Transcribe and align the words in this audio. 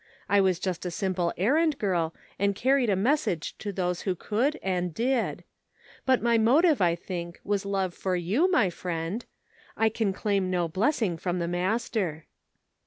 I 0.27 0.41
was 0.41 0.57
just 0.57 0.83
a 0.83 0.89
simple 0.89 1.31
errand 1.37 1.77
girl 1.77 2.15
and 2.39 2.55
carried 2.55 2.89
a 2.89 2.95
message 2.95 3.55
to 3.59 3.71
those 3.71 4.01
who 4.01 4.15
could 4.15 4.57
and 4.63 4.95
did; 4.95 5.43
but 6.07 6.23
my 6.23 6.39
motive, 6.39 6.81
I 6.81 6.95
think, 6.95 7.39
was 7.43 7.67
love 7.67 7.93
for 7.93 8.15
you, 8.15 8.49
my 8.49 8.71
friend; 8.71 9.23
I 9.77 9.89
can 9.89 10.11
claim 10.11 10.49
no 10.49 10.67
blessing 10.67 11.17
from 11.17 11.37
the 11.37 11.47
Master." 11.47 12.25